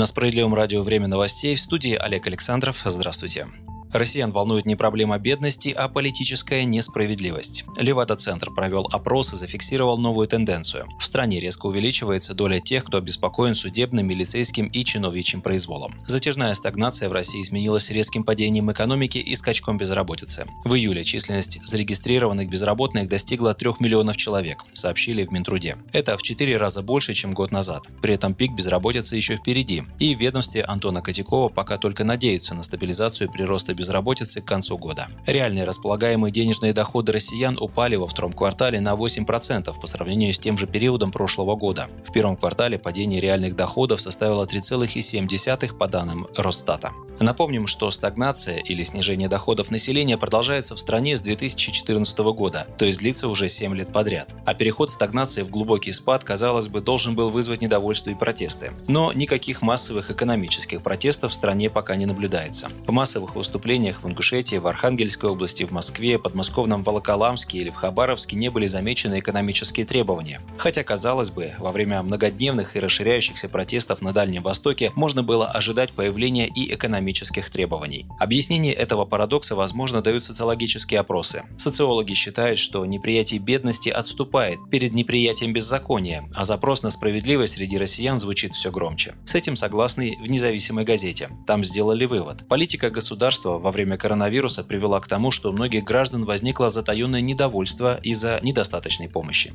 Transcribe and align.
На 0.00 0.06
Справедливом 0.06 0.54
радио 0.54 0.80
«Время 0.80 1.08
новостей» 1.08 1.54
в 1.54 1.60
студии 1.60 1.94
Олег 1.94 2.26
Александров. 2.26 2.80
Здравствуйте. 2.86 3.46
Россиян 3.92 4.32
волнует 4.32 4.66
не 4.66 4.76
проблема 4.76 5.18
бедности, 5.18 5.70
а 5.70 5.88
политическая 5.88 6.64
несправедливость. 6.64 7.64
Левада-центр 7.76 8.50
провел 8.50 8.88
опрос 8.92 9.32
и 9.32 9.36
зафиксировал 9.36 9.98
новую 9.98 10.28
тенденцию. 10.28 10.86
В 10.98 11.04
стране 11.04 11.40
резко 11.40 11.66
увеличивается 11.66 12.34
доля 12.34 12.60
тех, 12.60 12.84
кто 12.84 12.98
обеспокоен 12.98 13.54
судебным, 13.54 14.06
милицейским 14.06 14.66
и 14.66 14.84
чиновничьим 14.84 15.42
произволом. 15.42 15.94
Затяжная 16.06 16.54
стагнация 16.54 17.08
в 17.08 17.12
России 17.12 17.42
изменилась 17.42 17.90
резким 17.90 18.22
падением 18.22 18.70
экономики 18.70 19.18
и 19.18 19.34
скачком 19.34 19.76
безработицы. 19.76 20.46
В 20.64 20.74
июле 20.74 21.02
численность 21.02 21.58
зарегистрированных 21.64 22.48
безработных 22.48 23.08
достигла 23.08 23.54
3 23.54 23.72
миллионов 23.80 24.16
человек, 24.16 24.64
сообщили 24.72 25.24
в 25.24 25.32
Минтруде. 25.32 25.76
Это 25.92 26.16
в 26.16 26.22
4 26.22 26.56
раза 26.56 26.82
больше, 26.82 27.14
чем 27.14 27.32
год 27.32 27.50
назад. 27.50 27.88
При 28.02 28.14
этом 28.14 28.34
пик 28.34 28.52
безработицы 28.52 29.16
еще 29.16 29.36
впереди. 29.36 29.82
И 29.98 30.14
в 30.14 30.20
ведомстве 30.20 30.62
Антона 30.62 31.02
Котякова 31.02 31.48
пока 31.48 31.76
только 31.76 32.04
надеются 32.04 32.54
на 32.54 32.62
стабилизацию 32.62 33.30
прироста 33.30 33.74
безработицы 33.80 34.42
к 34.42 34.44
концу 34.44 34.76
года. 34.76 35.08
Реальные 35.26 35.64
располагаемые 35.64 36.30
денежные 36.30 36.74
доходы 36.74 37.12
россиян 37.12 37.56
упали 37.58 37.96
во 37.96 38.06
втором 38.06 38.32
квартале 38.32 38.78
на 38.78 38.92
8% 38.92 39.80
по 39.80 39.86
сравнению 39.86 40.34
с 40.34 40.38
тем 40.38 40.58
же 40.58 40.66
периодом 40.66 41.10
прошлого 41.10 41.56
года. 41.56 41.88
В 42.04 42.12
первом 42.12 42.36
квартале 42.36 42.78
падение 42.78 43.20
реальных 43.20 43.56
доходов 43.56 44.00
составило 44.02 44.44
3,7% 44.44 45.74
по 45.76 45.88
данным 45.88 46.26
Росстата. 46.36 46.92
Напомним, 47.20 47.66
что 47.66 47.90
стагнация 47.90 48.60
или 48.60 48.82
снижение 48.82 49.28
доходов 49.28 49.70
населения 49.70 50.16
продолжается 50.16 50.74
в 50.74 50.78
стране 50.78 51.18
с 51.18 51.20
2014 51.20 52.18
года, 52.18 52.66
то 52.78 52.86
есть 52.86 53.00
длится 53.00 53.28
уже 53.28 53.46
7 53.46 53.76
лет 53.76 53.92
подряд. 53.92 54.34
А 54.46 54.54
переход 54.54 54.90
стагнации 54.90 55.42
в 55.42 55.50
глубокий 55.50 55.92
спад, 55.92 56.24
казалось 56.24 56.68
бы, 56.68 56.80
должен 56.80 57.14
был 57.14 57.28
вызвать 57.28 57.60
недовольство 57.60 58.08
и 58.08 58.14
протесты. 58.14 58.72
Но 58.88 59.12
никаких 59.12 59.60
массовых 59.60 60.10
экономических 60.10 60.82
протестов 60.82 61.32
в 61.32 61.34
стране 61.34 61.68
пока 61.68 61.94
не 61.96 62.06
наблюдается. 62.06 62.70
В 62.86 62.90
массовых 62.90 63.36
выступлениях 63.36 64.02
в 64.02 64.08
Ингушетии, 64.08 64.56
в 64.56 64.66
Архангельской 64.66 65.28
области, 65.28 65.64
в 65.64 65.72
Москве, 65.72 66.18
подмосковном 66.18 66.82
Волоколамске 66.82 67.58
или 67.58 67.68
в 67.68 67.74
Хабаровске 67.74 68.36
не 68.36 68.48
были 68.48 68.66
замечены 68.66 69.18
экономические 69.18 69.84
требования. 69.84 70.40
Хотя, 70.56 70.84
казалось 70.84 71.30
бы, 71.30 71.52
во 71.58 71.70
время 71.70 72.02
многодневных 72.02 72.76
и 72.76 72.80
расширяющихся 72.80 73.50
протестов 73.50 74.00
на 74.00 74.14
Дальнем 74.14 74.42
Востоке 74.42 74.90
можно 74.94 75.22
было 75.22 75.46
ожидать 75.46 75.90
появления 75.90 76.46
и 76.48 76.72
экономических 76.72 77.09
экономических 77.10 77.50
требований. 77.50 78.06
Объяснение 78.18 78.72
этого 78.72 79.04
парадокса, 79.04 79.54
возможно, 79.54 80.02
дают 80.02 80.24
социологические 80.24 81.00
опросы. 81.00 81.42
Социологи 81.58 82.14
считают, 82.14 82.58
что 82.58 82.86
неприятие 82.86 83.40
бедности 83.40 83.88
отступает 83.88 84.58
перед 84.70 84.92
неприятием 84.92 85.52
беззакония, 85.52 86.24
а 86.34 86.44
запрос 86.44 86.82
на 86.82 86.90
справедливость 86.90 87.54
среди 87.54 87.78
россиян 87.78 88.20
звучит 88.20 88.54
все 88.54 88.70
громче. 88.70 89.14
С 89.24 89.34
этим 89.34 89.56
согласны 89.56 90.16
в 90.22 90.30
независимой 90.30 90.84
газете. 90.84 91.28
Там 91.46 91.64
сделали 91.64 92.04
вывод. 92.04 92.46
Политика 92.48 92.90
государства 92.90 93.58
во 93.58 93.72
время 93.72 93.96
коронавируса 93.96 94.62
привела 94.64 95.00
к 95.00 95.08
тому, 95.08 95.30
что 95.30 95.50
у 95.50 95.52
многих 95.52 95.84
граждан 95.84 96.24
возникло 96.24 96.70
затаенное 96.70 97.20
недовольство 97.20 97.98
из-за 98.02 98.38
недостаточной 98.42 99.08
помощи. 99.08 99.52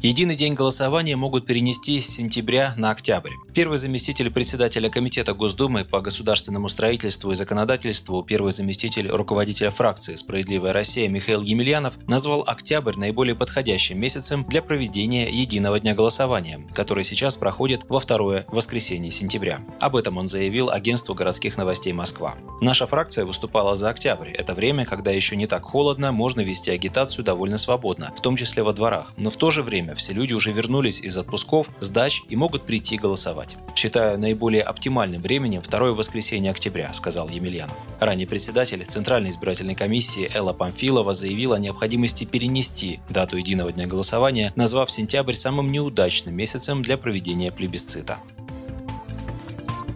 Единый 0.00 0.36
день 0.36 0.54
голосования 0.54 1.16
могут 1.16 1.44
перенести 1.44 2.00
с 2.00 2.06
сентября 2.06 2.72
на 2.76 2.90
октябрь. 2.90 3.32
Первый 3.58 3.78
заместитель 3.78 4.30
председателя 4.30 4.88
Комитета 4.88 5.34
Госдумы 5.34 5.84
по 5.84 6.00
государственному 6.00 6.68
строительству 6.68 7.32
и 7.32 7.34
законодательству, 7.34 8.22
первый 8.22 8.52
заместитель 8.52 9.08
руководителя 9.08 9.72
фракции 9.72 10.14
«Справедливая 10.14 10.72
Россия» 10.72 11.08
Михаил 11.08 11.42
Емельянов 11.42 11.98
назвал 12.06 12.44
октябрь 12.46 12.94
наиболее 12.94 13.34
подходящим 13.34 13.98
месяцем 13.98 14.44
для 14.48 14.62
проведения 14.62 15.28
единого 15.28 15.80
дня 15.80 15.96
голосования, 15.96 16.60
который 16.72 17.02
сейчас 17.02 17.36
проходит 17.36 17.84
во 17.88 17.98
второе 17.98 18.46
воскресенье 18.46 19.10
сентября. 19.10 19.58
Об 19.80 19.96
этом 19.96 20.18
он 20.18 20.28
заявил 20.28 20.70
агентству 20.70 21.16
городских 21.16 21.56
новостей 21.56 21.92
Москва. 21.92 22.36
Наша 22.60 22.86
фракция 22.86 23.24
выступала 23.24 23.74
за 23.74 23.88
октябрь. 23.88 24.30
Это 24.30 24.54
время, 24.54 24.84
когда 24.84 25.10
еще 25.10 25.34
не 25.34 25.48
так 25.48 25.64
холодно, 25.64 26.12
можно 26.12 26.42
вести 26.42 26.70
агитацию 26.70 27.24
довольно 27.24 27.58
свободно, 27.58 28.12
в 28.16 28.20
том 28.20 28.36
числе 28.36 28.62
во 28.62 28.72
дворах. 28.72 29.12
Но 29.16 29.30
в 29.30 29.36
то 29.36 29.50
же 29.50 29.64
время 29.64 29.96
все 29.96 30.12
люди 30.12 30.32
уже 30.32 30.52
вернулись 30.52 31.00
из 31.00 31.18
отпусков, 31.18 31.72
с 31.80 31.90
дач 31.90 32.22
и 32.28 32.36
могут 32.36 32.62
прийти 32.62 32.96
голосовать 32.98 33.47
голосовать. 33.48 33.76
Считаю 33.76 34.18
наиболее 34.18 34.62
оптимальным 34.62 35.22
временем 35.22 35.62
второе 35.62 35.92
воскресенье 35.92 36.50
октября, 36.50 36.92
сказал 36.92 37.28
Емельянов. 37.28 37.76
Ранее 38.00 38.26
председатель 38.26 38.84
Центральной 38.84 39.30
избирательной 39.30 39.74
комиссии 39.74 40.28
Элла 40.34 40.52
Памфилова 40.52 41.12
заявила 41.12 41.56
о 41.56 41.58
необходимости 41.58 42.24
перенести 42.24 43.00
дату 43.08 43.36
единого 43.36 43.72
дня 43.72 43.86
голосования, 43.86 44.52
назвав 44.56 44.90
сентябрь 44.90 45.34
самым 45.34 45.70
неудачным 45.70 46.34
месяцем 46.34 46.82
для 46.82 46.96
проведения 46.96 47.52
плебисцита. 47.52 48.18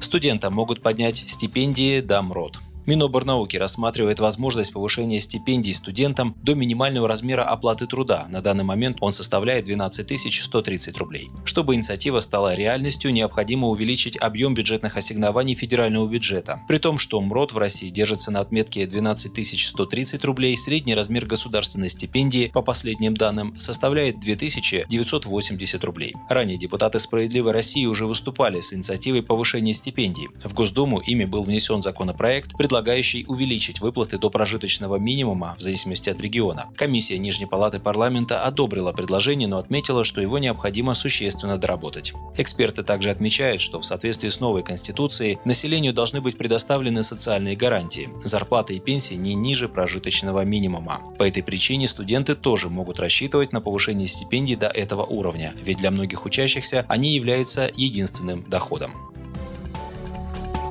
Студентам 0.01 0.53
могут 0.53 0.83
поднять 0.83 1.25
стипендии 1.27 2.01
Дамрот. 2.01 2.61
Миноборнауки 2.87 3.57
рассматривает 3.57 4.19
возможность 4.19 4.73
повышения 4.73 5.21
стипендий 5.21 5.73
студентам 5.73 6.35
до 6.43 6.55
минимального 6.55 7.07
размера 7.07 7.45
оплаты 7.45 7.87
труда. 7.87 8.27
На 8.29 8.43
данный 8.43 8.65
момент 8.65 8.99
он 9.01 9.13
составляет 9.13 9.65
12 9.65 10.43
130 10.43 10.99
рублей. 10.99 11.31
Чтобы 11.45 11.75
инициатива 11.75 12.21
стала 12.21 12.55
реальностью, 12.55 13.13
необходимо 13.13 13.69
увеличить 13.69 14.17
объем 14.21 14.55
бюджетных 14.55 14.97
ассигнований 14.97 15.55
федерального 15.55 16.09
бюджета. 16.09 16.61
При 16.69 16.79
том, 16.79 16.99
что 16.99 17.21
МРОД 17.21 17.53
в 17.53 17.59
России 17.59 17.89
держится 17.89 18.31
на 18.31 18.41
отметке 18.41 18.87
12 18.87 19.33
130 19.69 20.25
рублей, 20.25 20.57
средний 20.57 20.95
размер 20.95 21.27
государственной 21.27 21.89
стипендии, 21.89 22.51
по 22.53 22.63
последним 22.63 23.15
данным, 23.15 23.59
составляет 23.59 24.21
2980 24.21 25.85
рублей. 25.85 26.15
Ранее 26.29 26.59
депутаты 26.59 26.99
«Справедливой 26.99 27.53
России» 27.53 27.87
уже 27.87 28.07
выступали 28.07 28.61
с 28.61 28.73
инициативой 28.73 29.23
повышения 29.23 29.75
стипендий. 29.75 30.29
В 30.45 30.55
Госдуму 30.55 31.01
ими 31.01 31.25
был 31.25 31.43
внесен 31.43 31.83
законопроект, 31.83 32.53
предлагающий 32.73 33.27
увеличить 33.29 33.81
выплаты 33.81 34.17
до 34.17 34.31
прожиточного 34.31 34.97
минимума 34.97 35.55
в 35.59 35.61
зависимости 35.61 36.09
от 36.09 36.19
региона. 36.23 36.71
Комиссия 36.75 37.19
Нижней 37.19 37.45
Палаты 37.45 37.81
парламента 37.81 38.45
одобрила 38.45 38.93
предложение, 38.93 39.47
но 39.47 39.59
отметила, 39.59 40.05
что 40.05 40.23
его 40.23 40.39
необходимо 40.39 40.95
существенно 40.95 41.59
доработать. 41.59 42.15
Эксперты 42.39 42.83
также 42.83 43.11
отмечают, 43.11 43.61
что 43.61 43.79
в 43.79 43.85
соответствии 43.85 44.31
с 44.31 44.41
новой 44.41 44.63
Конституцией 44.63 45.39
населению 45.45 45.93
должны 45.93 46.23
быть 46.23 46.39
предоставлены 46.39 47.03
социальные 47.03 47.57
гарантии, 47.57 48.09
зарплаты 48.25 48.75
и 48.75 48.81
пенсии 48.81 49.17
не 49.17 49.35
ниже 49.35 49.69
прожиточного 49.69 50.43
минимума. 50.43 51.03
По 51.19 51.25
этой 51.25 51.43
причине 51.43 51.87
студенты 51.87 52.35
тоже 52.35 52.71
могут 52.71 53.01
рассчитывать 53.01 53.53
на 53.53 53.61
повышение 53.61 54.07
стипендий 54.07 54.57
до 54.57 54.69
этого 54.69 55.05
уровня, 55.05 55.53
ведь 55.63 55.77
для 55.77 55.91
многих 55.91 56.25
учащихся 56.25 56.87
они 56.89 57.11
являются 57.11 57.71
единственным 57.77 58.49
доходом. 58.49 59.12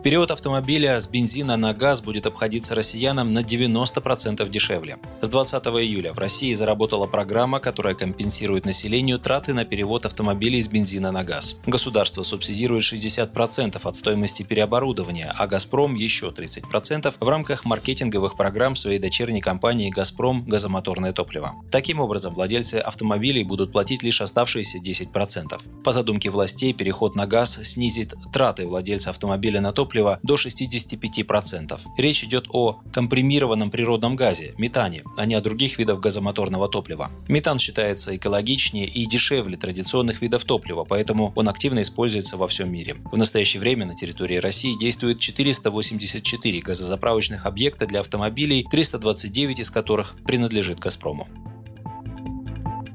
Период 0.04 0.32
автомобиля 0.32 1.00
с 1.00 1.08
бензина 1.08 1.58
на 1.58 1.76
газ 1.76 2.02
будет 2.02 2.26
обходиться 2.26 2.74
россиянам 2.74 3.34
на 3.34 3.44
90% 3.44 4.50
дешевле. 4.50 4.98
С 5.22 5.30
20 5.30 5.64
июля 5.64 6.12
в 6.12 6.18
России 6.18 6.56
заработала 6.56 7.06
программа, 7.06 7.60
которая 7.60 7.94
компенсирует 7.94 8.66
населению 8.66 9.20
траты 9.20 9.54
на 9.54 9.64
перевод 9.64 10.08
автомобилей 10.08 10.60
с 10.60 10.70
бензина 10.70 11.12
на 11.12 11.24
газ. 11.24 11.60
Государство 11.68 12.24
субсидирует 12.24 12.82
60% 12.82 13.80
от 13.84 13.96
стоимости 13.96 14.42
переоборудования, 14.42 15.32
а 15.38 15.46
«Газпром» 15.46 15.94
еще 15.94 16.30
30% 16.30 17.14
в 17.20 17.30
рамках 17.30 17.66
маркетинговых 17.66 18.36
программ 18.36 18.76
своей 18.76 18.98
дочерней 18.98 19.42
компании 19.42 19.92
«Газпром» 19.92 20.46
газомоторное 20.48 21.14
топливо. 21.14 21.54
Таким 21.70 22.00
образом, 22.00 22.34
владельцы 22.34 22.78
автомобилей 22.78 23.44
будут 23.44 23.72
платить 23.72 24.02
лишь 24.02 24.22
оставшиеся 24.22 24.80
10%. 24.80 25.62
По 25.84 25.92
задумке 25.92 26.32
властей, 26.32 26.74
переход 26.74 27.16
на 27.16 27.28
газ 27.28 27.60
снизит 27.64 28.16
траты 28.34 28.66
владельца 28.66 29.12
автомобиля 29.12 29.62
на 29.62 29.72
топливо 29.72 29.91
топлива 29.92 30.20
до 30.24 30.36
65%. 30.36 31.80
Речь 31.98 32.24
идет 32.24 32.46
о 32.50 32.80
компримированном 32.94 33.70
природном 33.70 34.16
газе– 34.16 34.54
метане, 34.58 35.04
а 35.18 35.26
не 35.26 35.36
о 35.36 35.42
других 35.42 35.80
видах 35.80 36.00
газомоторного 36.00 36.70
топлива. 36.70 37.12
Метан 37.28 37.60
считается 37.60 38.16
экологичнее 38.16 38.88
и 38.88 39.06
дешевле 39.06 39.58
традиционных 39.58 40.22
видов 40.22 40.46
топлива, 40.46 40.86
поэтому 40.86 41.34
он 41.36 41.50
активно 41.50 41.82
используется 41.82 42.38
во 42.38 42.48
всем 42.48 42.72
мире. 42.72 42.96
В 43.12 43.18
настоящее 43.18 43.60
время 43.60 43.86
на 43.86 43.96
территории 43.96 44.38
России 44.38 44.80
действует 44.80 45.20
484 45.20 46.62
газозаправочных 46.62 47.46
объекта 47.46 47.86
для 47.86 48.00
автомобилей, 48.00 48.66
329 48.72 49.60
из 49.60 49.70
которых 49.70 50.16
принадлежит 50.26 50.80
«Газпрому». 50.80 51.28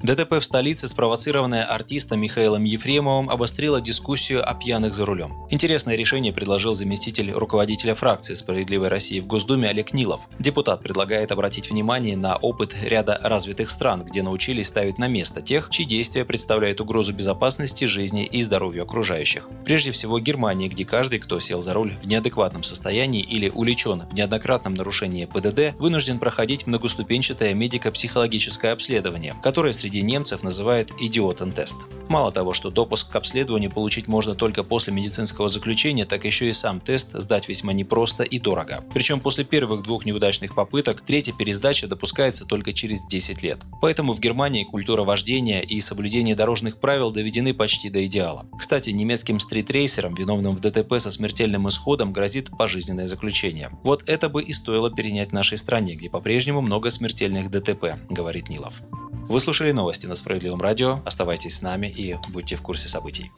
ДТП 0.06 0.34
в 0.38 0.44
столице, 0.44 0.86
спровоцированное 0.86 1.64
артистом 1.64 2.20
Михаилом 2.20 2.62
Ефремовым, 2.62 3.28
обострило 3.28 3.80
дискуссию 3.80 4.48
о 4.48 4.54
пьяных 4.54 4.94
за 4.94 5.04
рулем. 5.04 5.34
Интересное 5.50 5.96
решение 5.96 6.32
предложил 6.32 6.74
заместитель 6.74 7.32
руководителя 7.32 7.96
фракции 7.96 8.36
«Справедливой 8.36 8.86
России» 8.86 9.18
в 9.18 9.26
Госдуме 9.26 9.68
Олег 9.68 9.94
Нилов. 9.94 10.28
Депутат 10.38 10.80
предлагает 10.80 11.32
обратить 11.32 11.72
внимание 11.72 12.16
на 12.16 12.36
опыт 12.36 12.76
ряда 12.84 13.18
развитых 13.20 13.68
стран, 13.68 14.04
где 14.04 14.22
научились 14.22 14.68
ставить 14.68 14.98
на 14.98 15.08
место 15.08 15.42
тех, 15.42 15.70
чьи 15.70 15.84
действия 15.84 16.24
представляют 16.24 16.80
угрозу 16.80 17.12
безопасности, 17.12 17.86
жизни 17.86 18.26
и 18.26 18.42
здоровью 18.42 18.84
окружающих. 18.84 19.48
Прежде 19.64 19.90
всего 19.90 20.20
Германия, 20.20 20.68
где 20.68 20.84
каждый, 20.84 21.18
кто 21.18 21.40
сел 21.40 21.60
за 21.60 21.74
руль 21.74 21.96
в 22.00 22.06
неадекватном 22.06 22.62
состоянии 22.62 23.22
или 23.22 23.48
уличен 23.48 24.06
в 24.08 24.14
неоднократном 24.14 24.74
нарушении 24.74 25.24
ПДД, 25.24 25.76
вынужден 25.80 26.20
проходить 26.20 26.68
многоступенчатое 26.68 27.54
медико-психологическое 27.54 28.70
обследование, 28.70 29.34
которое 29.42 29.72
среди 29.72 29.95
среди 29.96 30.02
немцев 30.02 30.42
называют 30.42 30.92
«идиотен-тест». 31.00 31.76
Мало 32.08 32.30
того, 32.30 32.52
что 32.52 32.70
допуск 32.70 33.10
к 33.10 33.16
обследованию 33.16 33.70
получить 33.70 34.06
можно 34.06 34.34
только 34.34 34.62
после 34.62 34.92
медицинского 34.92 35.48
заключения, 35.48 36.04
так 36.04 36.24
еще 36.24 36.48
и 36.48 36.52
сам 36.52 36.80
тест 36.80 37.12
сдать 37.14 37.48
весьма 37.48 37.72
непросто 37.72 38.22
и 38.22 38.38
дорого. 38.38 38.84
Причем 38.94 39.20
после 39.20 39.44
первых 39.44 39.82
двух 39.82 40.04
неудачных 40.04 40.54
попыток 40.54 41.00
третья 41.00 41.32
пересдача 41.32 41.88
допускается 41.88 42.44
только 42.44 42.72
через 42.72 43.06
10 43.06 43.42
лет. 43.42 43.58
Поэтому 43.80 44.12
в 44.12 44.20
Германии 44.20 44.64
культура 44.64 45.02
вождения 45.02 45.62
и 45.62 45.80
соблюдение 45.80 46.36
дорожных 46.36 46.76
правил 46.76 47.10
доведены 47.10 47.54
почти 47.54 47.88
до 47.90 48.04
идеала. 48.06 48.46
Кстати, 48.56 48.90
немецким 48.90 49.40
стритрейсерам, 49.40 50.14
виновным 50.14 50.54
в 50.54 50.60
ДТП 50.60 50.98
со 50.98 51.10
смертельным 51.10 51.68
исходом, 51.68 52.12
грозит 52.12 52.50
пожизненное 52.56 53.08
заключение. 53.08 53.70
Вот 53.82 54.04
это 54.06 54.28
бы 54.28 54.42
и 54.42 54.52
стоило 54.52 54.90
перенять 54.90 55.32
нашей 55.32 55.58
стране, 55.58 55.96
где 55.96 56.08
по-прежнему 56.08 56.60
много 56.60 56.90
смертельных 56.90 57.50
ДТП, 57.50 57.96
говорит 58.10 58.48
Нилов. 58.48 58.82
Вы 59.28 59.40
слушали 59.40 59.72
новости 59.72 60.06
на 60.06 60.14
Справедливом 60.14 60.60
радио. 60.60 61.00
Оставайтесь 61.04 61.56
с 61.56 61.62
нами 61.62 61.88
и 61.88 62.16
будьте 62.28 62.54
в 62.54 62.62
курсе 62.62 62.88
событий. 62.88 63.32